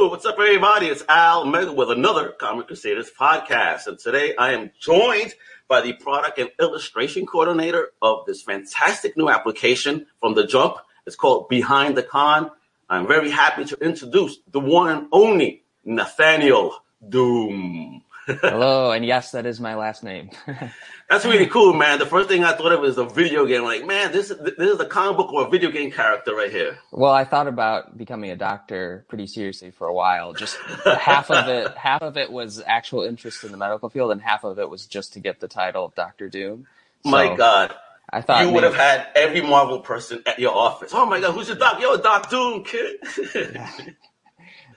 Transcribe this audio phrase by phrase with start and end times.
[0.00, 0.86] What's up, everybody?
[0.86, 3.88] It's Al Mega with another Comic Crusaders podcast.
[3.88, 5.34] And today I am joined
[5.66, 10.76] by the product and illustration coordinator of this fantastic new application from The Jump.
[11.04, 12.52] It's called Behind the Con.
[12.88, 16.76] I'm very happy to introduce the one and only Nathaniel
[17.06, 18.04] Doom.
[18.28, 20.30] Hello, and yes, that is my last name.
[21.10, 21.98] That's really cool, man.
[21.98, 23.62] The first thing I thought of is a video game.
[23.62, 26.78] Like, man, this this is a comic book or a video game character right here.
[26.90, 30.34] Well, I thought about becoming a doctor pretty seriously for a while.
[30.34, 34.20] Just half of it, half of it was actual interest in the medical field, and
[34.20, 36.66] half of it was just to get the title of Doctor Doom.
[37.04, 37.74] So my God.
[38.10, 40.92] I thought you would have had every Marvel person at your office.
[40.94, 41.80] Oh my God, who's your doc?
[41.80, 42.96] Yo, Doc Doom, kid.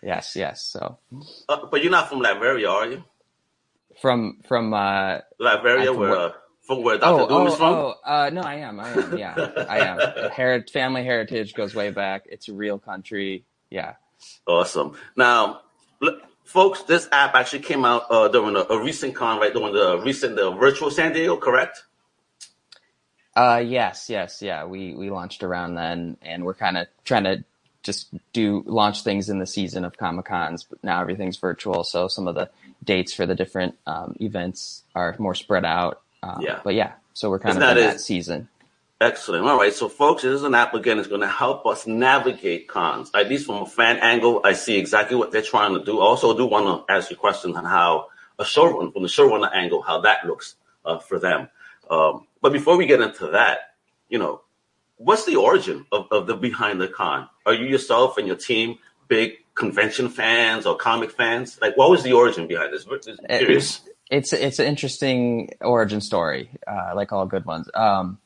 [0.03, 0.63] yes, yes.
[0.63, 0.97] So,
[1.47, 3.03] uh, but you're not from Latveria, are you?
[4.01, 6.31] From from uh Latveria, from where uh,
[6.63, 7.73] from where Doctor oh, Doom oh, is from.
[7.73, 8.79] Oh, uh, no, I am.
[8.79, 9.17] I am.
[9.17, 10.31] Yeah, I am.
[10.35, 12.23] Her- family heritage goes way back.
[12.25, 13.45] It's a real country.
[13.69, 13.93] Yeah.
[14.47, 14.97] Awesome.
[15.16, 15.61] Now,
[15.99, 19.53] look, folks, this app actually came out uh, during a, a recent con, right?
[19.53, 21.83] During the recent the virtual San Diego, correct?
[23.36, 24.65] Uh, yes, yes, yeah.
[24.65, 27.43] We we launched around then, and we're kind of trying to
[27.83, 31.83] just do launch things in the season of Comic Cons, but now everything's virtual.
[31.83, 32.49] So some of the
[32.83, 36.01] dates for the different um, events are more spread out.
[36.23, 36.59] Uh, Yeah.
[36.63, 37.99] But yeah, so we're kind Isn't of in that that it?
[37.99, 38.47] season.
[38.99, 39.45] Excellent.
[39.47, 39.73] All right.
[39.73, 40.99] So, folks, this is an app again.
[40.99, 43.09] It's going to help us navigate cons.
[43.15, 45.99] At least from a fan angle, I see exactly what they're trying to do.
[45.99, 49.52] I also do want to ask you questions on how a showrunner, from the showrunner
[49.53, 51.49] angle, how that looks uh, for them.
[51.89, 53.73] Um, but before we get into that,
[54.07, 54.41] you know,
[54.97, 57.27] what's the origin of, of the behind the con?
[57.47, 58.77] Are you yourself and your team
[59.12, 61.59] big convention fans or comic fans?
[61.62, 62.86] Like, what was the origin behind this?
[63.28, 63.81] Curious.
[64.09, 67.70] It's it's an interesting origin story, uh, like all good ones.
[67.73, 68.17] Um,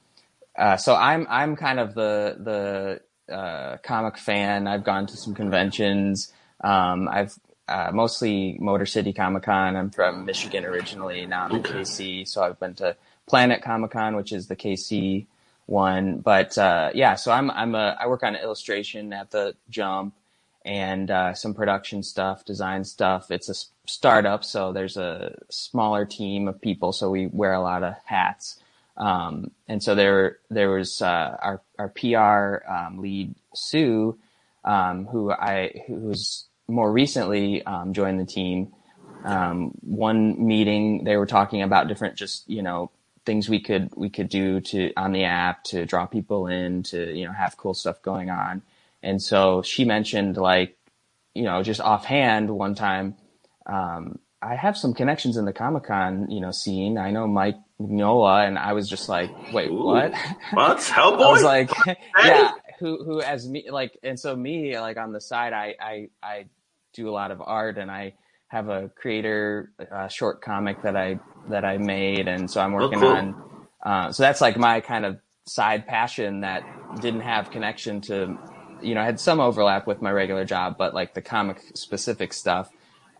[0.57, 4.67] uh, so I'm I'm kind of the the uh, comic fan.
[4.67, 6.31] I've gone to some conventions.
[6.63, 7.37] Um, I've
[7.67, 9.75] uh, mostly Motor City Comic Con.
[9.75, 11.25] I'm from Michigan originally.
[11.25, 11.81] Now I'm in Okay.
[11.81, 12.95] KC, so I've been to
[13.27, 15.25] Planet Comic Con, which is the KC
[15.67, 16.17] one.
[16.19, 20.15] But uh, yeah, so I'm I'm a I work on illustration at the Jump
[20.65, 23.29] and uh, some production stuff, design stuff.
[23.29, 27.83] It's a startup, so there's a smaller team of people, so we wear a lot
[27.83, 28.59] of hats.
[28.97, 34.17] Um, and so there there was uh, our our PR um, lead Sue,
[34.63, 38.73] um, who I who's more recently um, joined the team.
[39.23, 42.89] Um, one meeting they were talking about different just you know
[43.25, 47.13] things we could we could do to on the app to draw people in to
[47.13, 48.61] you know have cool stuff going on.
[49.05, 50.77] And so she mentioned like
[51.33, 53.15] you know just offhand one time
[53.65, 56.97] um, I have some connections in the Comic Con you know scene.
[56.97, 59.85] I know Mike Mignola, and I was just like, wait, Ooh.
[59.85, 60.13] what?
[60.53, 60.77] What?
[60.77, 61.21] Hellboy?
[61.21, 61.71] I was like,
[62.23, 66.09] yeah, who who as me like, and so me like on the side, I I
[66.21, 66.45] I
[66.93, 68.13] do a lot of art, and I
[68.47, 72.99] have a creator uh, short comic that I that I made, and so I'm working
[72.99, 73.09] cool.
[73.09, 73.43] on.
[73.83, 76.63] Uh, so that's like my kind of side passion that
[77.01, 78.37] didn't have connection to,
[78.81, 82.33] you know, I had some overlap with my regular job, but like the comic specific
[82.33, 82.71] stuff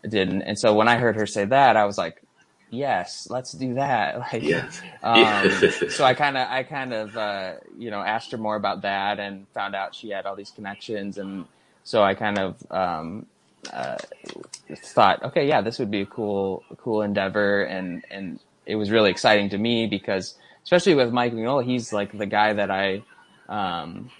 [0.08, 0.42] didn't.
[0.42, 2.22] And so when I heard her say that, I was like,
[2.70, 4.16] yes, let's do that.
[4.32, 4.82] Like, yes.
[5.02, 5.50] um,
[5.90, 9.18] so I kind of, I kind of, uh, you know, asked her more about that
[9.18, 11.18] and found out she had all these connections.
[11.18, 11.46] And
[11.84, 13.26] so I kind of, um,
[13.72, 13.96] uh,
[14.76, 17.62] thought, okay, yeah, this would be a cool, cool endeavor.
[17.64, 20.34] And, and it was really exciting to me because,
[20.64, 23.02] especially with Mike Mignola, he's like the guy that I,
[23.48, 24.10] um,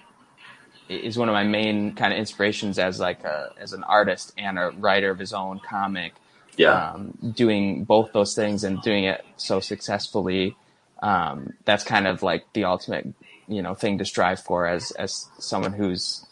[0.88, 4.58] is one of my main kind of inspirations as like a, as an artist and
[4.58, 6.14] a writer of his own comic
[6.56, 6.92] yeah.
[6.92, 10.56] um, doing both those things and doing it so successfully.
[11.02, 13.06] Um, that's kind of like the ultimate,
[13.48, 16.24] you know, thing to strive for as as someone who's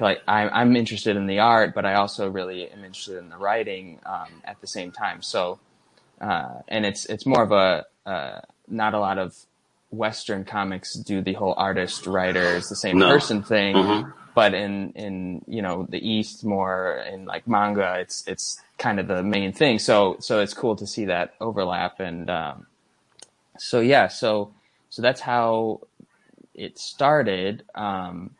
[0.00, 3.36] like I'm I'm interested in the art, but I also really am interested in the
[3.36, 5.22] writing um, at the same time.
[5.22, 5.58] So,
[6.20, 9.36] uh, and it's it's more of a uh, not a lot of
[9.92, 13.08] Western comics do the whole artist writer is the same No.
[13.08, 14.12] person thing Mhm.
[14.34, 19.06] but in in you know the east more in like manga it's it's kind of
[19.06, 22.66] the main thing so so it's cool to see that overlap and um
[23.58, 24.54] so yeah so
[24.88, 25.80] so that's how
[26.54, 28.30] it started um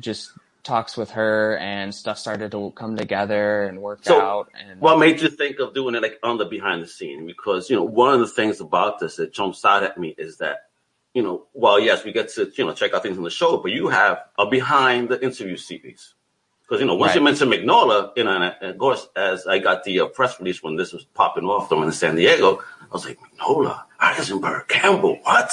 [0.00, 0.32] just
[0.64, 4.98] talks with her and stuff started to come together and work So, out and What
[4.98, 7.26] made you think of doing it like on the behind the scene?
[7.26, 10.36] Because you know, one of the things about this that jumps out at me is
[10.38, 10.69] that,
[11.14, 13.58] you know, while yes, we get to you know check out things on the show,
[13.58, 16.14] but you have a behind the interview series.
[16.62, 17.24] Because you know, once you Right.
[17.24, 20.76] mentioned Mignola, you know, and of course, as I got the uh, press release when
[20.76, 25.52] this was popping off them in San Diego, I was like, Mignola, Eisenberg, Campbell, what?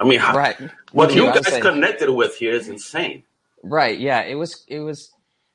[0.00, 0.56] I mean, how, right
[0.92, 3.22] what too, you guys connected with here is insane.
[3.62, 3.98] Right.
[3.98, 4.22] Yeah.
[4.22, 4.64] It was.
[4.68, 5.12] It was.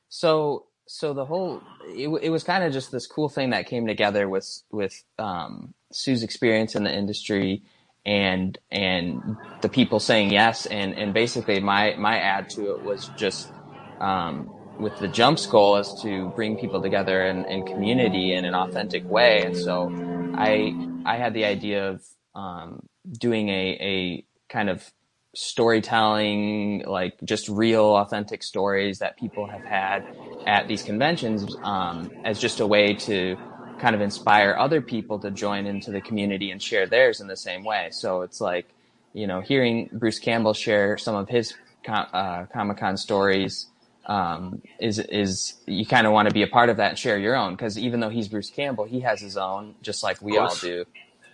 [0.10, 0.66] So.
[0.88, 4.28] so the whole it, it was kind of just this cool thing that came together
[4.28, 7.64] with with um, Sue's experience in the industry
[8.06, 13.10] and and the people saying yes and and basically my my add to it was
[13.18, 13.52] just
[14.00, 14.50] um,
[14.80, 19.08] with the jumps goal is to bring people together in, in community in an authentic
[19.10, 19.44] way.
[19.44, 19.92] And so
[20.36, 20.74] I
[21.06, 22.04] I had the idea of
[22.36, 24.92] um, doing a a kind of
[25.34, 30.04] storytelling, like just real authentic stories that people have had
[30.46, 33.38] at these conventions um, as just a way to
[33.82, 37.36] kind of inspire other people to join into the community and share theirs in the
[37.36, 37.90] same way.
[37.92, 38.68] So it's like,
[39.14, 41.54] you know, hearing Bruce Campbell share some of his
[41.88, 43.68] uh, Comic Con stories
[44.06, 47.18] um, is is you kind of want to be a part of that and share
[47.18, 50.38] your own because even though he's Bruce Campbell, he has his own, just like we
[50.38, 50.86] all do.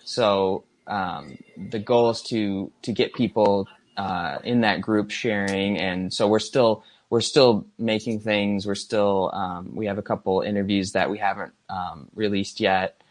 [0.03, 3.67] So um, the goal is to to get people
[3.97, 8.65] uh, in that group sharing, and so we're still we're still making things.
[8.65, 13.01] We're still um, we have a couple interviews that we haven't um, released yet,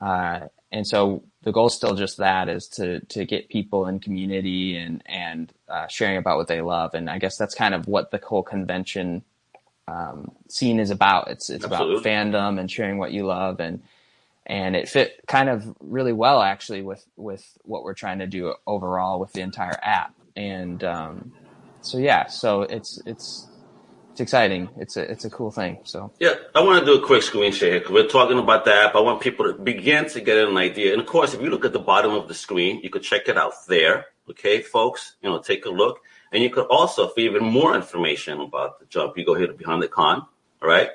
[0.00, 4.00] uh, and so the goal is still just that is to to get people in
[4.00, 7.88] community and and uh, sharing about what they love, and I guess that's kind of
[7.88, 9.22] what the whole convention
[9.88, 11.28] um, scene is about.
[11.28, 11.96] It's it's Absolutely.
[11.96, 13.82] about fandom and sharing what you love and
[14.46, 18.54] and it fit kind of really well actually with with what we're trying to do
[18.66, 21.32] overall with the entire app and um,
[21.82, 23.48] so yeah, so it's it's
[24.10, 24.68] it's exciting.
[24.76, 25.78] It's a it's a cool thing.
[25.84, 28.74] So yeah, I want to do a quick screen share because we're talking about the
[28.74, 28.94] app.
[28.94, 30.92] I want people to begin to get an idea.
[30.92, 33.28] And of course, if you look at the bottom of the screen, you could check
[33.28, 34.06] it out there.
[34.28, 36.00] Okay, folks, you know, take a look.
[36.32, 39.52] And you could also, for even more information about the jump, you go here to
[39.52, 40.24] Behind the Con,
[40.62, 40.90] all right,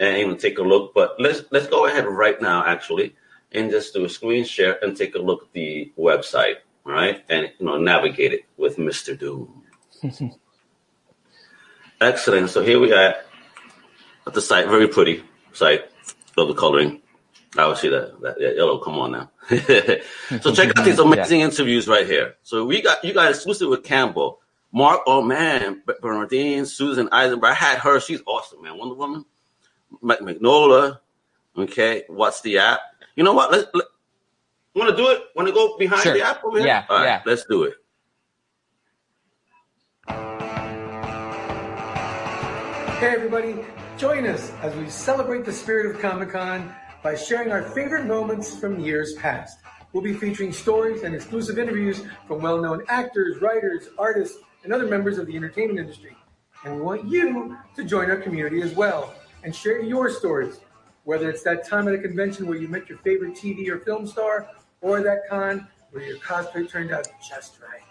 [0.00, 0.94] and you know, take a look.
[0.94, 3.14] But let's let's go ahead right now, actually,
[3.52, 7.24] and just do a screen share and take a look at the website right?
[7.28, 9.18] And you know, navigate it with Mr.
[9.18, 9.62] Doom.
[12.00, 12.50] Excellent.
[12.50, 13.14] So here we are
[14.26, 14.66] at the site.
[14.66, 15.90] Very pretty site.
[16.36, 17.00] Love the coloring.
[17.56, 18.78] I would see that, that yellow.
[18.78, 19.30] Come on now.
[20.40, 21.46] so check out these amazing yeah.
[21.46, 22.34] interviews right here.
[22.42, 24.40] So we got you guys exclusive with Campbell,
[24.72, 25.02] Mark.
[25.06, 27.50] Oh man, Bernardine, Susan Eisenberg.
[27.50, 28.00] I had her.
[28.00, 28.76] She's awesome, man.
[28.76, 29.24] Wonder Woman,
[30.00, 30.98] Mike Mignola.
[31.56, 32.80] Okay, what's the app?
[33.14, 33.52] You know what?
[33.52, 33.84] Let, let,
[34.74, 35.22] Want to do it?
[35.36, 36.14] Want to go behind sure.
[36.14, 36.66] the app over here?
[36.66, 37.22] Yeah, All right, yeah.
[37.24, 37.74] Let's do it.
[43.04, 43.56] Hey, everybody.
[43.98, 48.58] Join us as we celebrate the spirit of Comic Con by sharing our favorite moments
[48.58, 49.58] from years past.
[49.92, 54.86] We'll be featuring stories and exclusive interviews from well known actors, writers, artists, and other
[54.86, 56.16] members of the entertainment industry.
[56.64, 59.12] And we want you to join our community as well
[59.42, 60.60] and share your stories.
[61.02, 64.06] Whether it's that time at a convention where you met your favorite TV or film
[64.06, 64.48] star,
[64.80, 67.82] or that con where your cosplay turned out just right.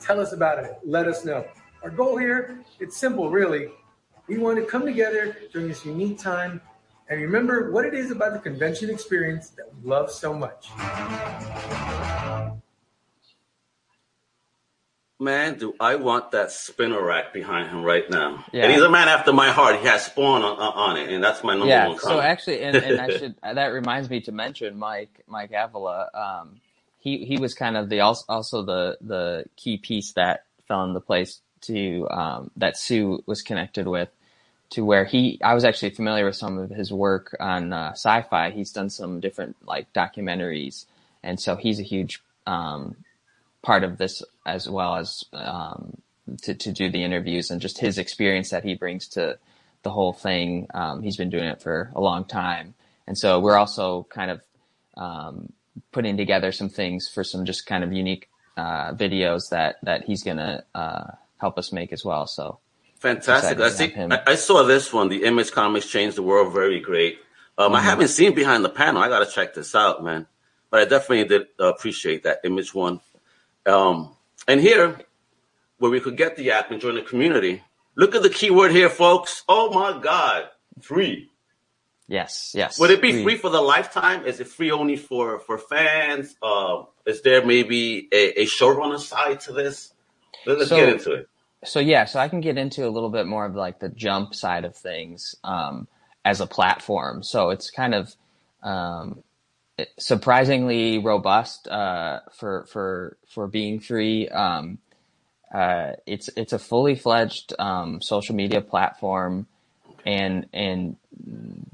[0.00, 0.72] Tell us about it.
[0.82, 1.46] Let us know.
[1.84, 3.68] Our goal here, it's simple, really.
[4.30, 6.60] We want to come together during this unique time
[7.08, 10.68] and remember what it is about the convention experience that we love so much.
[15.18, 18.44] Man, do I want that spinner rack behind him right now?
[18.52, 18.66] Yeah.
[18.66, 19.80] And he's a man after my heart.
[19.80, 21.96] He has Spawn on, on it, and that's my number yeah, one.
[21.96, 22.02] Yeah.
[22.02, 26.08] So actually, and, and I should that reminds me to mention Mike Mike Avila.
[26.14, 26.60] Um,
[27.00, 31.40] he he was kind of the also the the key piece that fell into place
[31.62, 34.08] to um, that Sue was connected with
[34.70, 38.52] to where he I was actually familiar with some of his work on uh, Syfy.
[38.52, 40.86] He's done some different like documentaries,
[41.22, 42.96] and so he's a huge um,
[43.62, 45.98] part of this as well as um,
[46.42, 49.38] to, to do the interviews and just his experience that he brings to
[49.82, 50.66] the whole thing.
[50.74, 52.74] Um, he's been doing it for a long time.
[53.06, 54.42] And so we're also kind of
[54.96, 55.52] um,
[55.92, 60.22] putting together some things for some just kind of unique uh, videos that, that he's
[60.22, 62.26] to uh, help us make as well.
[62.26, 62.58] So
[63.00, 63.58] fantastic.
[63.58, 63.94] I see.
[63.96, 65.08] I, I, saw this one.
[65.08, 66.52] The Image Comics changed the world.
[66.52, 67.18] Very great.
[67.58, 67.76] Um, mm-hmm.
[67.76, 69.02] I haven't seen behind the panel.
[69.02, 70.26] I got to check this out, man.
[70.70, 73.00] But I definitely did appreciate that image one.
[73.66, 74.14] Um,
[74.46, 75.00] and here,
[75.78, 77.62] where we could get the app and join the community,
[77.96, 79.42] look at the keyword here, folks.
[79.48, 80.48] Oh my God,
[80.80, 81.30] free.
[82.06, 82.78] Yes, yes.
[82.78, 84.26] Would it be free, free for the lifetime?
[84.26, 86.34] Is it free only for for fans?
[86.42, 89.92] Uh, is there maybe a, a showrunner side to this?
[90.46, 91.28] Let's so, get into it.
[91.64, 94.34] So yeah, so I can get into a little bit more of like the jump
[94.34, 95.88] side of things um,
[96.24, 97.22] as a platform.
[97.22, 98.14] So it's kind of
[98.62, 99.22] um,
[99.98, 104.28] surprisingly robust uh, for for for being free.
[104.28, 104.78] Um,
[105.52, 109.46] uh, it's it's a fully fledged um, social media platform,
[110.06, 110.96] and and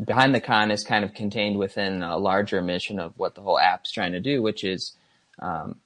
[0.04, 3.58] behind the con is kind of contained within a larger mission of what the whole
[3.58, 4.92] app's trying to do, which is
[5.38, 5.76] um,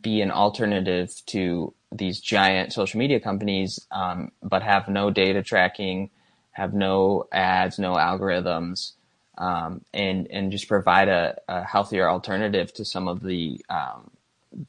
[0.00, 6.10] be an alternative to these giant social media companies, um, but have no data tracking,
[6.52, 8.92] have no ads, no algorithms,
[9.38, 14.10] um, and and just provide a, a, healthier alternative to some of the um,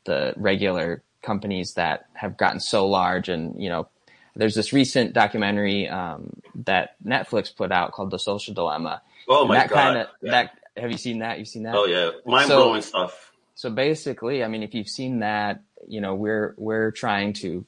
[0.04, 3.30] the regular companies that have gotten so large.
[3.30, 3.88] And you know,
[4.36, 9.02] there's this recent documentary um, that Netflix put out called The Social Dilemma.
[9.28, 9.84] Oh my that god!
[9.84, 10.32] Kinda, yeah.
[10.32, 11.40] That have you seen that?
[11.40, 11.76] You've seen that?
[11.76, 13.27] Oh yeah, mind blowing so, stuff.
[13.58, 17.66] So basically, I mean, if you've seen that, you know, we're we're trying to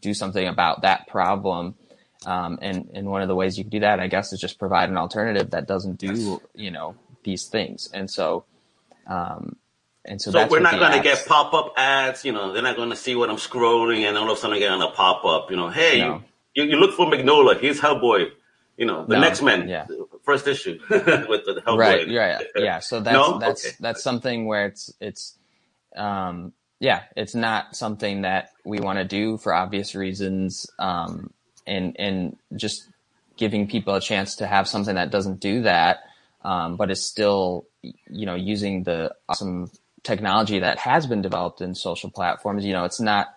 [0.00, 1.74] do something about that problem.
[2.24, 4.60] Um, and, and one of the ways you can do that, I guess, is just
[4.60, 6.94] provide an alternative that doesn't do, you know,
[7.24, 7.90] these things.
[7.92, 8.44] And so,
[9.08, 9.56] um,
[10.04, 12.24] and so, so we're not going to get pop up ads.
[12.24, 14.56] You know, they're not going to see what I'm scrolling, and all of a sudden
[14.56, 15.50] I get on a pop up.
[15.50, 16.22] You know, hey, no.
[16.54, 17.58] you, you look for Mignola.
[17.60, 18.30] Here's Hellboy.
[18.76, 19.20] You know, the no.
[19.20, 19.86] next man, yeah.
[20.22, 21.62] First issue with the.
[21.66, 22.78] Right, right, yeah.
[22.80, 23.38] So that's no?
[23.38, 23.76] that's okay.
[23.80, 25.36] that's something where it's it's,
[25.96, 30.66] um, yeah, it's not something that we want to do for obvious reasons.
[30.78, 31.30] Um,
[31.66, 32.88] and and just
[33.36, 36.00] giving people a chance to have something that doesn't do that,
[36.42, 39.70] um, but is still you know using the awesome
[40.02, 42.64] technology that has been developed in social platforms.
[42.64, 43.34] You know, it's not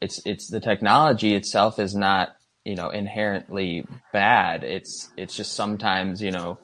[0.00, 2.36] it's it's the technology itself is not
[2.68, 4.62] you know inherently bad.
[4.62, 6.58] It's it's just sometimes you know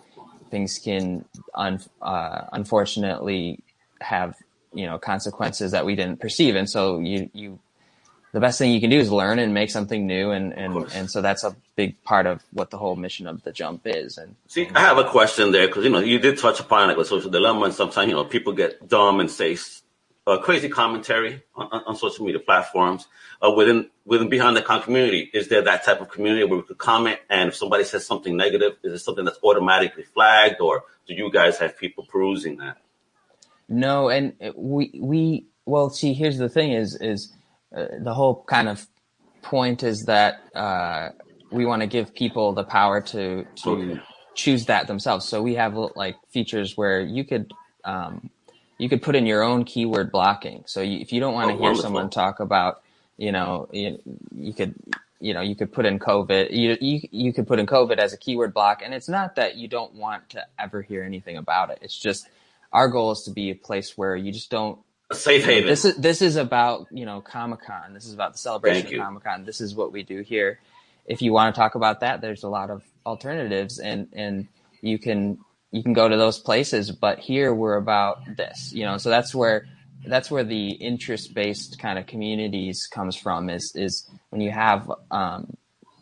[0.51, 3.61] things can un, uh, unfortunately
[4.01, 4.37] have
[4.75, 7.59] you know consequences that we didn't perceive, and so you you
[8.33, 10.31] the best thing you can do is learn and make something new.
[10.33, 13.53] And and, and so that's a big part of what the whole mission of the
[13.53, 14.19] jump is.
[14.19, 16.99] And see i have a question there because you know you did touch upon it
[16.99, 17.67] with social dilemma.
[17.67, 19.57] And sometimes you know people get dumb and say
[20.27, 23.07] uh, crazy commentary on, on, social media platforms
[23.45, 26.63] uh, within within behind the con community is there that type of community where we
[26.65, 30.85] could comment and if somebody says something negative is it something that's automatically flagged or
[31.07, 32.79] do you guys have people perusing that
[33.69, 37.33] no and we we well see here's the thing is is
[37.77, 38.87] uh, the whole kind of
[39.43, 41.11] point is that uh,
[41.51, 44.01] we want to give people the power to to okay.
[44.35, 45.27] choose that themselves.
[45.27, 47.53] So we have like features where you could
[47.85, 48.31] um,
[48.79, 50.65] you could put in your own keyword blocking.
[50.67, 51.83] So you, if you don't want to oh, hear wonderful.
[51.83, 52.83] someone talk about,
[53.17, 54.01] you know, you,
[54.37, 54.75] you could
[55.21, 56.51] you know you could put in COVID.
[56.51, 59.57] You, you you could put in COVID as a keyword block, and it's not that
[59.57, 61.79] you don't want to ever hear anything about it.
[61.83, 62.29] It's just
[62.73, 64.79] our goal is to be a place where you just don't
[65.11, 65.69] a safe haven.
[65.69, 67.95] This is this is about you know Comic Con.
[67.95, 69.45] This is about the celebration of Comic Con.
[69.45, 70.59] This is what we do here.
[71.07, 74.49] If you want to talk about that, there's a lot of alternatives, and and
[74.81, 75.39] you can
[75.75, 76.93] you can go to those places.
[76.93, 78.97] But here we're about this, you know.
[78.97, 79.67] So that's where
[80.07, 83.51] that's where the interest based kind of communities comes from.
[83.51, 85.57] Is is when you have um,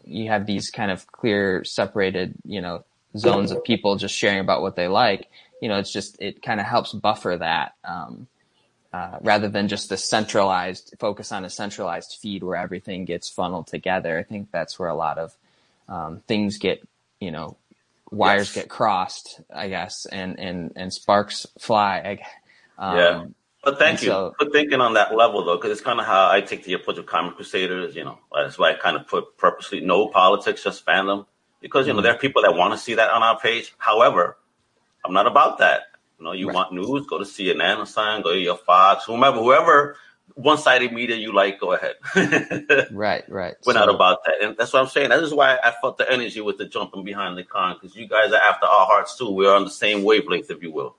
[0.05, 2.85] you have these kind of clear separated you know
[3.17, 5.31] zones of people just sharing about what they like.
[5.63, 7.73] You know, it's just it kind of helps buffer that.
[7.83, 8.29] Um,
[8.93, 13.67] uh, rather than just the centralized focus on a centralized feed where everything gets funneled
[13.67, 14.19] together.
[14.19, 15.35] I think that's where a lot of
[15.89, 16.87] um, things get,
[17.19, 17.57] you know,
[18.13, 18.65] wires Yes.
[18.65, 22.19] get crossed, I guess, and and and sparks fly.
[22.79, 23.25] Um, Yeah.
[23.65, 26.29] But thank you so- for thinking on that level, though, because it's kind of how
[26.29, 27.95] I take the approach of Comic Crusaders.
[27.95, 31.27] You know, that's why I kind of put purposely no politics, just fandom,
[31.61, 32.03] because you know Mhm.
[32.03, 33.73] there are people that want to see that on our page.
[33.79, 34.37] However,
[35.05, 35.83] I'm not about that.
[36.19, 36.55] You know, you Right.
[36.57, 39.97] want news, go to CNN or something, go to your Fox, whomever, whoever
[40.35, 41.97] one-sided media you like, go ahead.
[42.93, 43.55] Right, right.
[43.65, 45.11] We're not about that, and that's what I'm saying.
[45.11, 48.07] That is why I felt the energy with the jumping behind the con, because you
[48.07, 49.31] guys are after our hearts too.
[49.31, 50.97] We're on the same wavelength, if you will.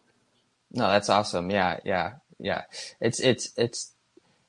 [0.71, 1.51] No, that's awesome.
[1.51, 2.63] Yeah, yeah, yeah.
[2.99, 3.91] It's it's it's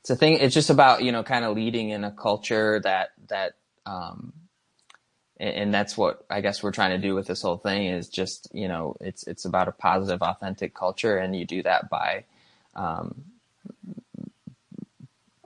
[0.01, 0.35] it's a thing.
[0.35, 3.53] It's just about you know kind of leading in a culture that that
[3.87, 4.33] um,
[5.39, 8.09] and, and that's what I guess we're trying to do with this whole thing is
[8.09, 12.25] just you know it's it's about a positive, authentic culture, and you do that by
[12.75, 13.25] um,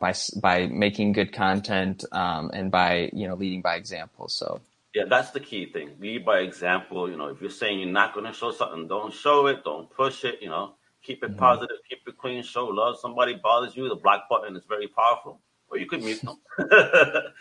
[0.01, 4.29] by by making good content um, and by you know leading by example.
[4.29, 4.61] So
[4.95, 5.91] Yeah, that's the key thing.
[6.01, 7.11] Lead by example.
[7.11, 9.65] You know, if you're saying you're not going to show something, don't show it.
[9.65, 10.41] Don't push it.
[10.41, 11.39] You know, keep it Mhm.
[11.39, 12.43] positive, keep it clean.
[12.43, 12.99] Show love.
[12.99, 15.41] Somebody bothers you, the block button is very powerful,
[15.71, 16.39] or you could mute them.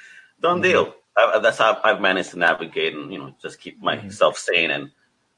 [0.42, 0.94] Done deal.
[1.18, 4.84] I, that's how I've managed to navigate and you know just keep myself sane and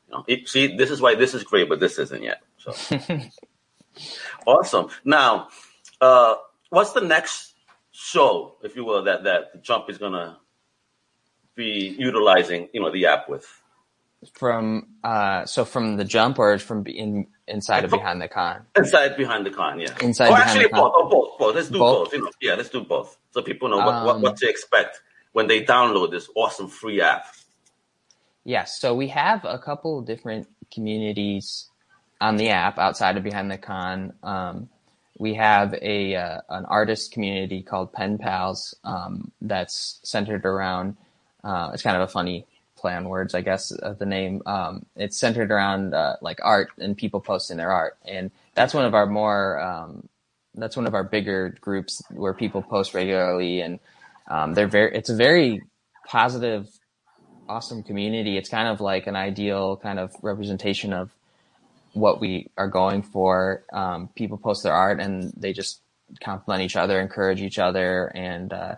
[0.07, 2.41] you know it, see this is why this is great, but this isn't yet.
[2.57, 2.73] So
[4.45, 4.89] awesome.
[5.05, 5.47] Now,
[6.01, 6.35] uh,
[6.69, 7.53] what's the next
[7.91, 10.37] show, if you will, that that the jump is gonna
[11.55, 13.47] be utilizing, you know, the app with?
[14.33, 18.65] from uh, so from the jump or from in, inside of behind the con.
[18.75, 19.95] Inside behind the con, yeah.
[20.01, 20.81] Inside or behind actually the con.
[20.81, 21.55] both, or both, both.
[21.55, 22.05] Let's do both.
[22.05, 22.13] Both?
[22.13, 25.01] You know, yeah, let's do both, so people know what, what, Um, what to expect
[25.31, 27.27] when they download this awesome free app.
[28.43, 31.69] Yes, so we have a couple different communities
[32.19, 34.13] on the app outside of Behind the Con.
[34.23, 34.69] Um,
[35.19, 40.95] we have a uh, an artist community called Pen Pals um, that's centered around.
[41.43, 42.47] Uh, it's kind of a funny
[42.77, 44.41] play on words, I guess, of the name.
[44.45, 48.85] Um, it's centered around uh, like art and people posting their art, and that's one
[48.85, 50.07] of our more um,
[50.55, 53.79] that's one of our bigger groups where people post regularly, and
[54.29, 54.95] um, they're very.
[54.95, 55.61] It's a very
[56.07, 56.69] positive,
[57.49, 58.37] awesome community.
[58.37, 61.11] It's kind of like an ideal kind of representation of
[61.93, 63.63] what we are going for.
[63.73, 65.81] Um, people post their art and they just
[66.21, 68.75] compliment each other, encourage each other, and uh,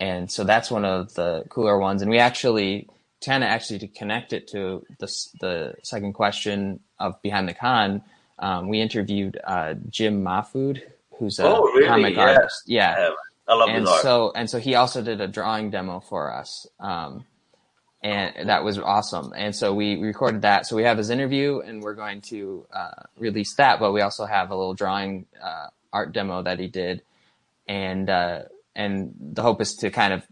[0.00, 2.02] and so that's one of the cooler ones.
[2.02, 2.88] And we actually
[3.20, 5.06] tend to actually to connect it to the
[5.40, 8.02] the second question of behind the con.
[8.38, 10.82] Um, we interviewed uh, Jim Mahfood,
[11.18, 11.86] who's a oh, really?
[11.86, 12.22] comic yeah.
[12.22, 12.62] artist.
[12.66, 12.98] Yeah.
[12.98, 13.10] yeah.
[13.46, 14.02] I love and his art.
[14.02, 16.66] so and so he also did a drawing demo for us.
[16.80, 17.24] Um,
[18.04, 19.32] and that was awesome.
[19.34, 20.66] And so we recorded that.
[20.66, 23.80] So we have his interview, and we're going to uh, release that.
[23.80, 27.02] But we also have a little drawing uh, art demo that he did,
[27.66, 28.42] and uh,
[28.76, 30.22] and the hope is to kind of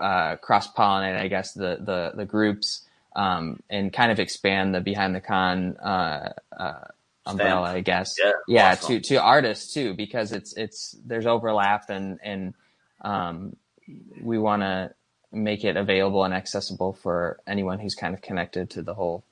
[0.00, 4.80] uh, cross pollinate, I guess, the the the groups um, and kind of expand the
[4.80, 6.84] behind the con uh, uh,
[7.26, 8.16] umbrella, I guess.
[8.18, 8.96] Yeah, yeah, awesome.
[8.96, 12.54] to to artists too, because it's it's there's overlap and and
[13.02, 13.54] um,
[14.20, 14.90] we want to
[15.32, 19.24] make it available and accessible for anyone who's kind of connected to the whole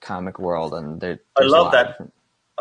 [0.00, 0.74] comic world.
[0.74, 1.88] And there, I love that.
[1.88, 2.12] different-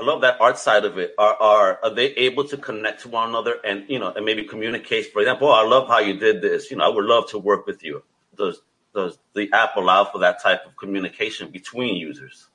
[0.02, 1.14] I love that art side of it.
[1.18, 4.46] Are, are are they able to connect to one another and you know and maybe
[4.46, 5.12] communicate?
[5.12, 6.72] For example, oh, I love how you did this.
[6.72, 8.02] You know, I would love to work with you.
[8.38, 8.62] Does
[8.96, 12.48] does the app allow for that type of communication between users?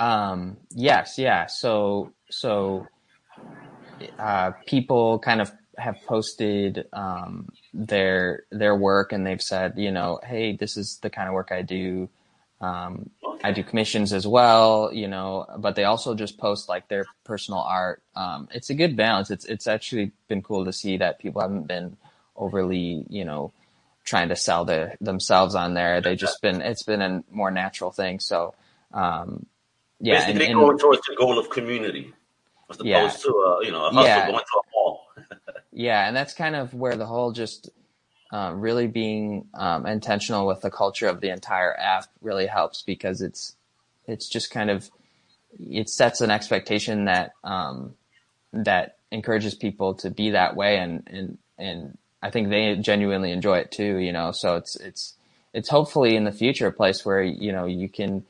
[0.00, 1.46] Um, yes, yeah.
[1.46, 2.86] So, so,
[4.18, 10.20] uh, people kind of have posted, um, their, their work and they've said, you know,
[10.24, 12.08] Hey, this is the kind of work I do.
[12.60, 13.08] Um,
[13.42, 17.60] I do commissions as well, you know, but they also just post like their personal
[17.60, 18.02] art.
[18.14, 19.30] Um, it's a good balance.
[19.30, 21.96] It's, it's actually been cool to see that people haven't been
[22.36, 23.52] overly, you know,
[24.04, 26.02] trying to sell their themselves on there.
[26.02, 28.20] They just been, it's been a more natural thing.
[28.20, 28.54] So,
[28.92, 29.46] um,
[30.00, 32.12] yeah, Basically, and- going towards the goal of community,
[32.70, 33.08] as opposed Yeah.
[33.08, 34.26] to uh, you know a hustle Yeah.
[34.30, 34.62] going to.
[35.72, 37.70] Yeah, and that's kind of where the whole just
[38.32, 43.22] uh, really being um, intentional with the culture of the entire app really helps because
[43.22, 43.56] it's
[44.06, 44.90] it's just kind of
[45.58, 47.94] it sets an expectation that um,
[48.52, 53.58] that encourages people to be that way and and and I think they genuinely enjoy
[53.58, 54.32] it too, you know.
[54.32, 55.14] So it's it's
[55.52, 58.24] it's hopefully in the future a place where you know you can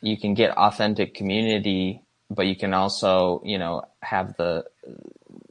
[0.00, 4.64] you can get authentic community, but you can also you know have the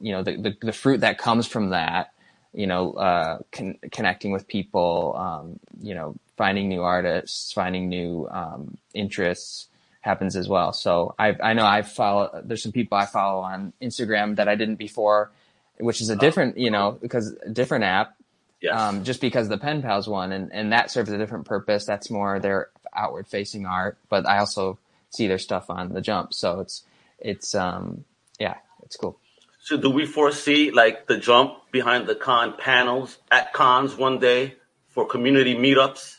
[0.01, 2.11] you know the the, the fruit that comes from that
[2.53, 8.27] you know uh, con- connecting with people um, you know finding new artists finding new
[8.31, 9.67] um, interests
[10.01, 10.71] happens as well.
[10.73, 14.55] So i i know i follow there's some people i follow on instagram that i
[14.55, 15.29] didn't before
[15.77, 18.15] which is a different you know because a different app
[18.61, 18.77] Yes.
[18.77, 21.85] um, just because the pen pals one and, and that serves a different purpose.
[21.85, 24.77] That's more their outward facing art but i also
[25.11, 26.33] see their stuff on the jump.
[26.33, 26.83] So it's
[27.19, 28.03] it's um
[28.39, 29.17] yeah it's cool
[29.61, 34.55] so, do we foresee like the jump behind the con panels at cons one day
[34.87, 36.15] for community meetups?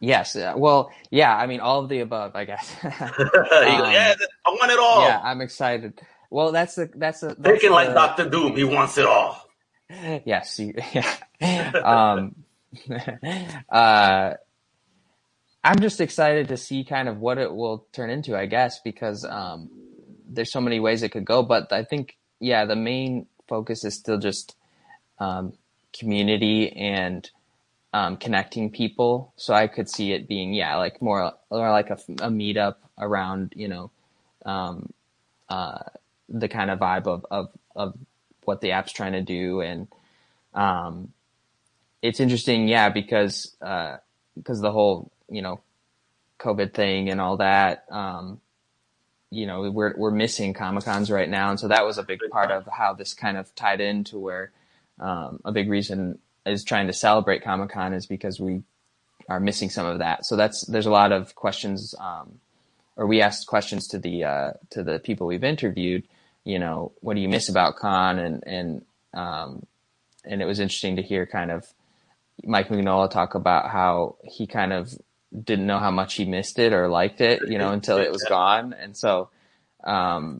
[0.00, 4.14] yes well yeah i mean all of the above i guess go, yeah,
[4.46, 4.98] I want it all.
[4.98, 5.98] Um, yeah i'm excited
[6.30, 9.42] well that's the that's the Thinking like Doctor Doom, he wants it all.
[9.90, 12.34] yes you, yeah um
[13.70, 14.32] uh
[15.64, 19.24] i'm just excited to see kind of what it will turn into i guess because
[19.24, 19.70] um
[20.28, 23.94] there's so many ways it could go but i think yeah the main focus is
[23.94, 24.56] still just
[25.18, 25.52] um
[25.98, 27.30] community and
[27.92, 29.32] um connecting people.
[29.36, 33.52] So i could see it being yeah like more more like a, a meetup around
[33.56, 33.90] you know
[34.44, 34.92] um
[35.48, 35.78] uh
[36.28, 37.94] the kind of vibe of of of
[38.44, 39.60] what the app's trying to do.
[39.60, 39.88] And
[40.54, 41.12] um
[42.02, 43.96] it's interesting yeah because uh
[44.36, 45.60] because the whole you know
[46.38, 48.40] covid thing and all that um
[49.30, 51.50] you know we're we're missing comic cons right now.
[51.50, 54.52] And so that was a big part of how this kind of tied into where
[55.00, 58.62] um a big reason is trying to celebrate comic con is because we
[59.28, 60.24] are missing some of that.
[60.24, 62.38] So that's there's a lot of questions um
[62.96, 66.06] or we asked questions to the uh to the people we've interviewed
[66.44, 68.18] you know what do you miss about con?
[68.18, 68.84] And and
[69.14, 69.66] um
[70.24, 71.66] and it was interesting to hear kind of
[72.44, 74.94] Mike Mignola talk about how he kind of
[75.44, 78.24] didn't know how much he missed it or liked it, you know, until it was
[78.24, 78.72] gone.
[78.72, 79.30] And so,
[79.84, 80.38] um,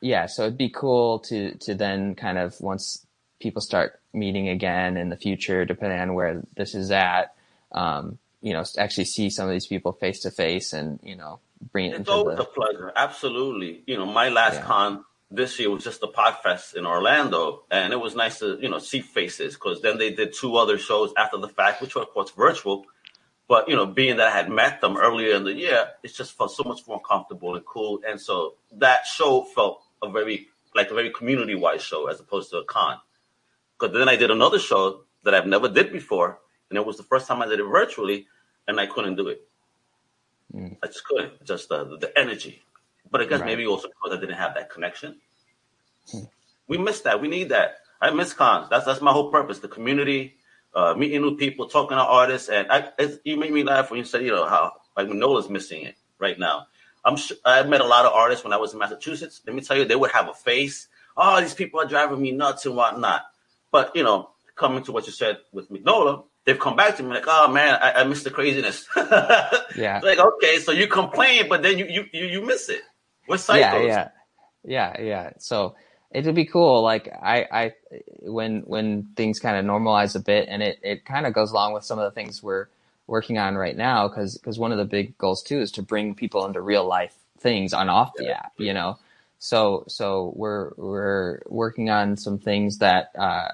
[0.00, 3.06] yeah, so it'd be cool to, to then kind of once
[3.40, 7.34] people start meeting again in the future, depending on where this is at,
[7.72, 11.40] um, you know, actually see some of these people face to face and, you know,
[11.72, 12.92] bring it It's into always the, a pleasure.
[12.94, 13.82] Absolutely.
[13.86, 14.64] You know, my last Yeah.
[14.64, 18.68] con this year was just the Podfest in Orlando, and it was nice to you
[18.68, 22.02] know see faces because then they did two other shows after the fact, which were
[22.02, 22.86] of course virtual.
[23.48, 26.36] But you know, being that I had met them earlier in the year, it just
[26.36, 28.00] felt so much more comfortable and cool.
[28.06, 32.50] And so that show felt a very like a very community wide show as opposed
[32.50, 32.98] to a con.
[33.78, 37.02] Because then I did another show that I've never did before, and it was the
[37.04, 38.26] first time I did it virtually,
[38.66, 39.48] and I couldn't do it.
[40.54, 40.76] Mm.
[40.82, 41.44] I just couldn't.
[41.44, 42.62] Just uh, the energy.
[43.10, 43.46] But I guess right.
[43.46, 45.16] maybe also because I didn't have that connection.
[46.10, 46.24] Hmm.
[46.66, 47.20] We miss that.
[47.20, 47.78] We need that.
[48.00, 48.68] I miss cons.
[48.68, 49.58] That's that's my whole purpose.
[49.58, 50.36] The community,
[50.74, 52.90] uh, meeting new people, talking to artists, and I,
[53.24, 56.66] you make me laugh when you say, you know, how Mignola's missing it right now.
[57.04, 59.40] I'm sure I met a lot of artists when I was in Massachusetts.
[59.46, 60.88] Let me tell you, they would have a face.
[61.16, 63.22] Oh, these people are driving me nuts and whatnot.
[63.70, 67.10] But you know, coming to what you said with Nola, they've come back to me
[67.10, 68.86] like, oh man, I, I miss the craziness.
[68.96, 70.00] yeah.
[70.02, 72.82] like, okay, so you complain, but then you you you, miss it.
[73.26, 73.86] What cycles?
[73.86, 74.08] Yeah,
[74.64, 75.30] yeah, yeah, yeah.
[75.38, 75.76] So
[76.10, 76.82] it would be cool.
[76.82, 77.72] Like I, I,
[78.20, 81.74] when when things kind of normalize a bit, and it it kind of goes along
[81.74, 82.66] with some of the things we're
[83.06, 86.14] working on right now, because because one of the big goals too is to bring
[86.14, 88.38] people into real life things on off the yeah.
[88.38, 88.52] app.
[88.58, 88.98] You know,
[89.38, 93.48] so so we're we're working on some things that uh,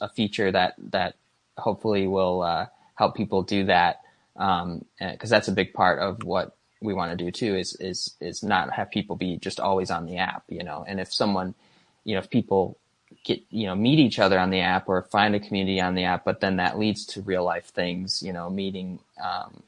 [0.00, 1.14] a feature that that
[1.56, 4.00] hopefully will uh, help people do that
[4.34, 4.84] because um,
[5.20, 8.72] that's a big part of what we want to do too is is is not
[8.72, 10.84] have people be just always on the app you know?
[10.86, 11.54] And if someone
[12.04, 12.76] you know if people
[13.24, 16.04] get you know meet each other on the app or find a community on the
[16.04, 19.62] app but then that leads to real life things you know meeting um,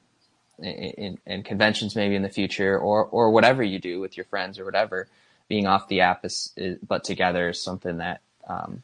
[0.59, 4.59] in, in conventions maybe in the future or or whatever you do with your friends
[4.59, 5.09] or whatever
[5.49, 8.83] being off the app is, is but together is something that um,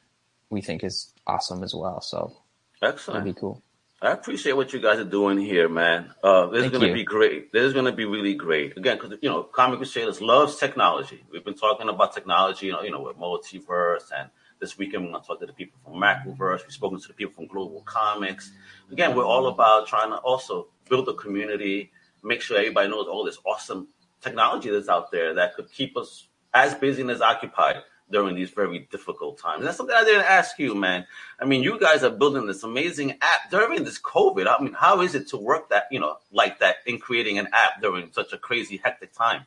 [0.51, 2.01] we think is awesome as well.
[2.01, 2.37] So
[2.83, 3.21] excellent.
[3.21, 3.63] that'd be cool
[4.03, 6.15] I appreciate what you guys are doing here, man.
[6.25, 7.53] Uh, this Thank is going to be great.
[7.53, 8.79] This is going to be really great.
[8.79, 11.23] Again, because you know, Comic Crusaders loves technology.
[11.31, 15.11] We've been talking about technology, you know, you know, with multiverse, and this weekend we're
[15.11, 16.63] going to talk to the people from Macroverse.
[16.63, 18.53] We've spoken to the people from Global Comics.
[18.91, 23.27] Again, we're all about trying to also build a community, make sure everybody knows all
[23.27, 23.89] this awesome
[24.23, 28.51] technology that's out there that could keep us as busy and as occupied during these
[28.51, 29.59] very difficult times.
[29.59, 31.07] And that's something I didn't ask you, man.
[31.41, 34.47] I mean, you guys are building this amazing app during this COVID.
[34.47, 37.49] I mean, how is it to work that, you know, like that in creating an
[37.53, 39.47] app during such a crazy, hectic time?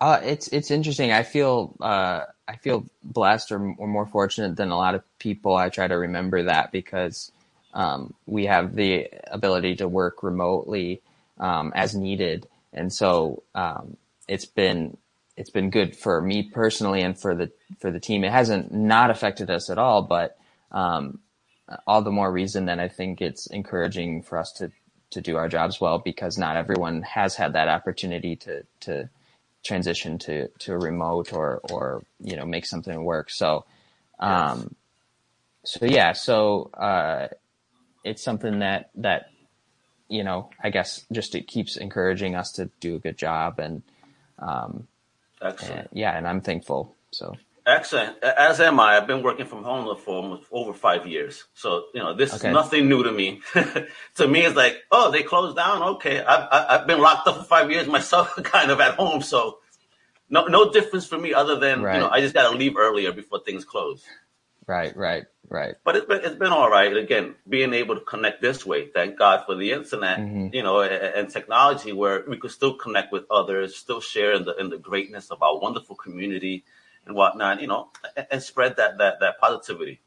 [0.00, 1.10] Uh, it's it's interesting.
[1.10, 5.56] I feel uh, I feel blessed or, or, more fortunate than a lot of people.
[5.56, 7.32] I try to remember that because
[7.74, 11.02] um, we have the ability to work remotely
[11.40, 13.96] um, as needed, and so um,
[14.28, 14.96] it's been
[15.38, 18.24] it's been good for me personally and for the for the team.
[18.24, 20.36] It hasn't not affected us at all, but
[20.72, 21.20] um,
[21.86, 24.72] all the more reason that I think it's encouraging for us to
[25.10, 29.08] to do our jobs well because not everyone has had that opportunity to to
[29.64, 33.30] transition to to a remote or or you know make something work.
[33.30, 33.64] So
[34.18, 34.74] um,
[35.64, 37.28] so yeah, so uh,
[38.02, 39.30] it's something that that
[40.08, 43.82] you know I guess just it keeps encouraging us to do a good job and
[44.40, 44.88] um,
[45.40, 45.80] Excellent.
[45.80, 46.96] And, yeah, and I'm thankful.
[47.10, 47.34] So
[47.66, 48.22] excellent.
[48.22, 48.96] As am I.
[48.96, 52.48] I've been working from home for over five years, so you know this okay.
[52.48, 53.40] is nothing new to me.
[54.16, 55.82] to me, it's like, oh, they closed down.
[55.82, 59.22] Okay, I've I've been locked up for five years myself, kind of at home.
[59.22, 59.58] So
[60.30, 61.94] no no difference for me other than right.
[61.94, 64.04] you know I just got to leave earlier before things close.
[64.68, 65.76] Right, right, right.
[65.82, 66.94] But it's been it's been all right.
[66.94, 70.54] Again, being able to connect this way, thank God for the internet, mm-hmm.
[70.54, 74.44] you know, and, and, technology, where we could still connect with others, still share in
[74.44, 76.64] the in the greatness of our wonderful community
[77.06, 80.00] and whatnot, you know, and, and spread that that that positivity.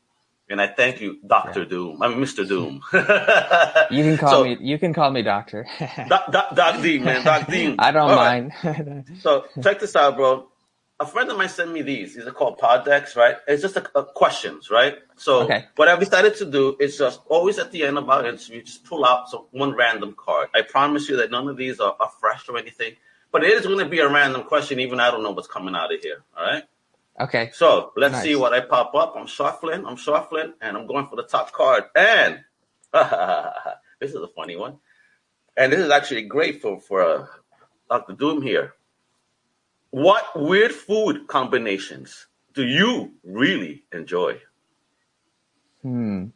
[0.48, 1.70] And I thank you, Doctor yeah.
[1.70, 2.04] Doom.
[2.04, 2.84] I mean, Mister Doom.
[2.94, 4.58] you can call so, me.
[4.62, 5.66] You can call me Doctor.
[6.08, 7.74] Doc, Doc, Doc D, man, Doc D.
[7.80, 8.52] I don't all mind.
[8.64, 9.06] Right.
[9.22, 10.52] so check this out, bro
[11.02, 12.14] a friend of mine sent me these.
[12.14, 13.38] These are called pod decks, right?
[13.48, 15.00] It's just a, a questions, right?
[15.16, 15.66] So okay.
[15.76, 18.84] what I've decided to do is just always at the end of our interview, just
[18.84, 20.50] pull out some, one random card.
[20.54, 22.94] I promise you that none of these are, are fresh or anything,
[23.32, 24.80] but it is going to be a random question.
[24.80, 26.24] Even I don't know what's coming out of here.
[26.38, 26.64] All right.
[27.20, 27.50] Okay.
[27.52, 28.24] So let's nice.
[28.24, 29.16] see what I pop up.
[29.18, 29.84] I'm shuffling.
[29.88, 31.86] I'm shuffling, and I'm going for the top card.
[31.96, 32.42] And
[32.94, 34.78] this is a funny one.
[35.58, 37.26] And this is actually great for for uh,
[37.90, 38.14] Dr.
[38.14, 38.76] Doom here.
[39.92, 44.40] What weird food combinations do you really enjoy?
[45.82, 46.28] Hmm.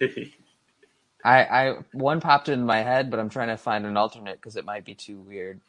[1.24, 4.56] I, I one popped in my head, but I'm trying to find an alternate because
[4.56, 5.60] it might be too weird.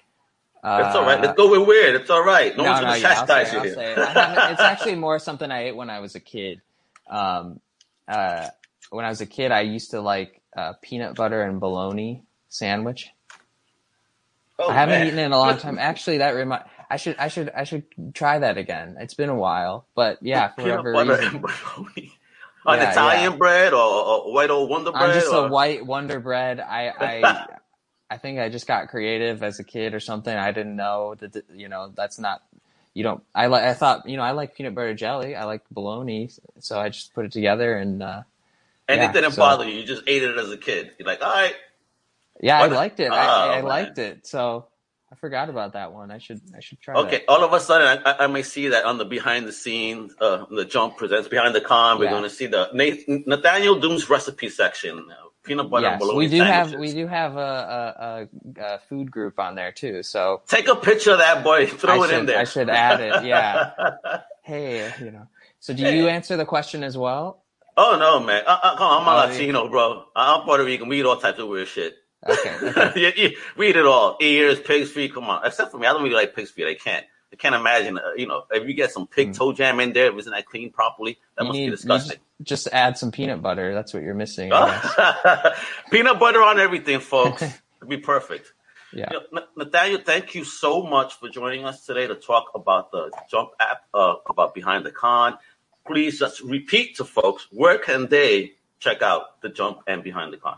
[0.62, 1.22] That's uh, all right.
[1.22, 1.96] Let's go with weird.
[1.96, 2.56] It's all right.
[2.56, 3.74] No, no one's gonna chastise you here.
[3.74, 3.98] It.
[3.98, 6.62] it's actually more something I ate when I was a kid.
[7.10, 7.60] Um,
[8.08, 8.48] uh,
[8.90, 13.10] when I was a kid, I used to like uh, peanut butter and bologna sandwich.
[14.58, 15.08] Oh, I haven't man.
[15.08, 15.80] eaten it in a long time.
[15.80, 18.98] Actually, that remind I should I should I should try that again.
[19.00, 21.44] It's been a while, but yeah, for whatever reason.
[22.66, 23.38] An Yeah, Italian yeah.
[23.38, 25.04] bread or, or white old Wonder bread?
[25.04, 26.60] I'm just or- a white Wonder Bread.
[26.60, 27.46] I, I,
[28.12, 30.36] I think I just got creative as a kid or something.
[30.36, 32.44] I didn't know that, you know, that's not,
[32.94, 35.36] you don't, I like, I thought, you know, I like peanut butter jelly.
[35.38, 36.30] I like bologna.
[36.60, 38.24] So I just put it together and, uh,
[38.90, 39.76] and yeah, it didn't so- bother you.
[39.80, 40.92] You just ate it as a kid.
[41.00, 41.56] You're like, all right.
[42.42, 43.10] yeah, I liked it.
[43.10, 44.28] Oh, I, I liked it.
[44.28, 44.66] So
[45.12, 46.12] I forgot about that one.
[46.12, 48.86] I should, I should try Okay, all of a sudden, I, I may see that
[48.86, 51.98] on the behind the scenes, uh, the jump presents behind the con.
[51.98, 52.12] We're Yeah.
[52.12, 55.72] going to see the Nathan, Nathaniel Doom's recipe section, uh, peanut that.
[55.72, 56.72] butter and Yes, we do sandwiches.
[56.72, 58.28] have, we do have a,
[58.60, 60.04] a, a, food group on there too.
[60.04, 62.40] So Take a picture of that boy, throw I it should, in there.
[62.40, 63.26] I should add it.
[63.26, 63.72] Yeah.
[64.44, 65.28] hey, you know.
[65.60, 67.44] So do you answer the question as well?
[67.78, 68.44] oh no, man!
[68.46, 69.32] Uh, uh, come on, I'm a Oh, yeah.
[69.32, 70.06] Latino, bro.
[70.16, 70.88] I'm Puerto Rican.
[70.90, 71.96] We eat all types of weird shit.
[72.28, 72.56] Okay.
[72.78, 73.36] okay.
[73.56, 74.18] We eat it all.
[74.20, 75.14] Ears, pig's feet.
[75.14, 75.46] Come on.
[75.46, 76.68] Except for me, I don't really like pig's feet.
[76.68, 77.06] I can't.
[77.32, 77.98] I can't imagine.
[77.98, 79.38] Uh, you know, if you get some pig Mm.
[79.38, 82.18] toe jam in there, if it's not cleaned properly, that you must need be disgusting.
[82.42, 83.74] just, just add some peanut butter.
[83.74, 84.52] That's what you're missing.
[85.92, 87.42] Peanut butter on everything, folks.
[87.78, 88.52] It'd be perfect.
[88.92, 89.10] Yeah.
[89.12, 93.12] You know, Nathaniel, thank you so much for joining us today to talk about the
[93.30, 95.38] Jump app, uh, about Behind the Con.
[95.86, 100.38] Please just repeat to folks where can they check out the Jump and Behind the
[100.38, 100.58] Con.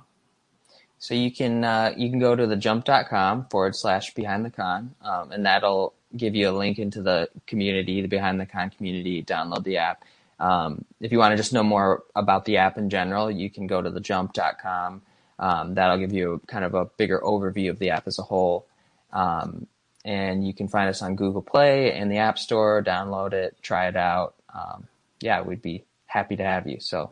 [1.01, 4.93] So you can uh, you can go to the jump.com forward slash behind the con,
[5.01, 9.23] um, and that'll give you a link into the community, the behind the con community.
[9.23, 10.03] Download the app.
[10.39, 13.65] Um, if you want to just know more about the app in general, you can
[13.65, 15.01] go to the jump.com.
[15.39, 18.67] Um, that'll give you kind of a bigger overview of the app as a whole.
[19.11, 19.65] Um,
[20.05, 22.83] and you can find us on Google Play and the App Store.
[22.83, 24.35] Download it, try it out.
[24.53, 24.87] Um,
[25.19, 26.79] yeah, we'd be happy to have you.
[26.79, 27.09] So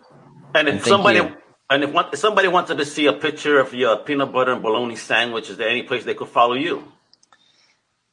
[0.53, 1.35] And if And somebody you.
[1.69, 4.61] And if, one, if somebody wanted to see a picture of your peanut butter and
[4.61, 6.91] bologna sandwich, is there any place they could follow you?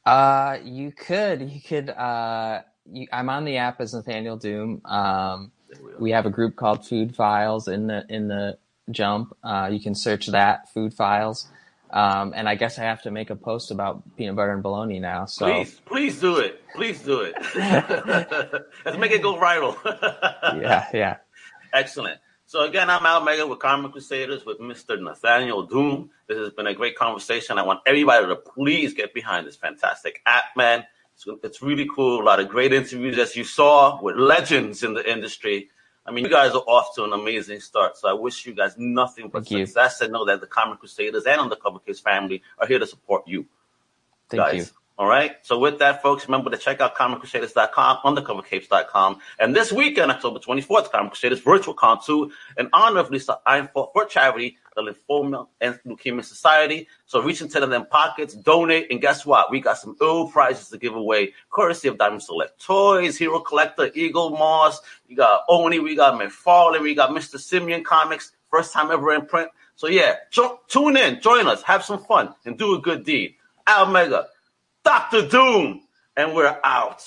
[0.05, 4.83] Uh, you could, you could, uh, you, I'm on the app as Nathaniel Doom.
[4.85, 5.53] Um,
[5.99, 8.59] we have a group called Food Files in the, in the
[8.91, 9.37] jump.
[9.43, 11.49] Uh, you can search that Food Files.
[11.91, 14.99] Um, and I guess I have to make a post about peanut butter and bologna
[14.99, 15.27] now.
[15.27, 16.63] So Please, please do it.
[16.75, 17.35] Please do it.
[18.85, 19.77] Let's make it go viral.
[20.61, 21.17] yeah, yeah.
[21.73, 22.19] Excellent.
[22.49, 25.01] So again, I'm Al Mega with Comic Crusaders with Mr.
[25.03, 26.11] Nathaniel Doom.
[26.29, 27.59] This has been a great conversation.
[27.59, 30.85] I want everybody to please get behind this fantastic app, man.
[31.15, 32.23] It's, it's really cool.
[32.23, 35.71] A lot of great interviews, as you saw, with legends in the industry.
[36.07, 37.97] I mean, you guys are off to an amazing start.
[37.97, 39.67] So I wish you guys nothing but Thank you.
[39.67, 43.27] success and know that the Comic Crusaders and Undercover Capes family are here to support
[43.27, 43.47] you
[44.29, 44.55] Thank guys.
[44.55, 44.67] you.
[44.99, 45.37] All right.
[45.43, 49.19] So with that, folks, remember to check out ComicCrusaders.com, UndercoverCapes.com.
[49.39, 53.93] And this weekend, October 24th, Comic Crusaders Virtual Con 2, in honor of Lisa Einfort
[53.93, 56.89] for charity, the Lymphoma and Leukemia Society.
[57.05, 59.51] So reach into them pockets, donate, and guess what?
[59.51, 63.91] We got some ill prizes to give away, courtesy of Diamond Select Toys, Hero Collector,
[63.91, 64.77] Eaglemoss.
[65.11, 67.39] We got Oni, we got McFarlane, we got Mr.
[67.39, 69.51] Simeon Comics, first time ever in print.
[69.75, 73.35] So yeah, jo- tune in, join us, have some fun, and do a good deed.
[73.67, 74.29] Al Mega,
[74.87, 75.29] Dr.
[75.29, 75.83] Doom,
[76.17, 77.03] and we're out.